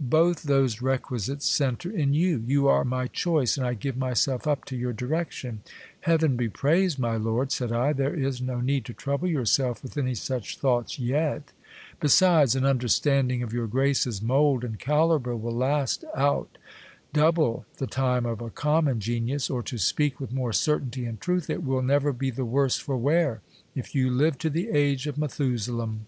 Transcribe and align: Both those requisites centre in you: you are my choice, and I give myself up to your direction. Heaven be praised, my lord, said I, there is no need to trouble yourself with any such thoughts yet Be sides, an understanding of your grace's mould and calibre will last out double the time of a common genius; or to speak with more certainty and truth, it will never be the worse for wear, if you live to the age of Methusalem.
Both 0.00 0.42
those 0.42 0.82
requisites 0.82 1.48
centre 1.48 1.92
in 1.92 2.12
you: 2.12 2.42
you 2.44 2.66
are 2.66 2.84
my 2.84 3.06
choice, 3.06 3.56
and 3.56 3.64
I 3.64 3.74
give 3.74 3.96
myself 3.96 4.44
up 4.44 4.64
to 4.64 4.76
your 4.76 4.92
direction. 4.92 5.60
Heaven 6.00 6.34
be 6.36 6.48
praised, 6.48 6.98
my 6.98 7.14
lord, 7.16 7.52
said 7.52 7.70
I, 7.70 7.92
there 7.92 8.12
is 8.12 8.40
no 8.42 8.60
need 8.60 8.84
to 8.86 8.92
trouble 8.92 9.28
yourself 9.28 9.84
with 9.84 9.96
any 9.96 10.16
such 10.16 10.58
thoughts 10.58 10.98
yet 10.98 11.52
Be 12.00 12.08
sides, 12.08 12.56
an 12.56 12.64
understanding 12.66 13.44
of 13.44 13.52
your 13.52 13.68
grace's 13.68 14.20
mould 14.20 14.64
and 14.64 14.76
calibre 14.76 15.36
will 15.36 15.54
last 15.54 16.04
out 16.16 16.58
double 17.12 17.64
the 17.78 17.86
time 17.86 18.26
of 18.26 18.40
a 18.40 18.50
common 18.50 18.98
genius; 18.98 19.48
or 19.48 19.62
to 19.62 19.78
speak 19.78 20.18
with 20.18 20.32
more 20.32 20.52
certainty 20.52 21.04
and 21.04 21.20
truth, 21.20 21.48
it 21.48 21.62
will 21.62 21.80
never 21.80 22.12
be 22.12 22.30
the 22.32 22.44
worse 22.44 22.76
for 22.76 22.96
wear, 22.96 23.40
if 23.76 23.94
you 23.94 24.10
live 24.10 24.36
to 24.38 24.50
the 24.50 24.68
age 24.70 25.06
of 25.06 25.16
Methusalem. 25.16 26.06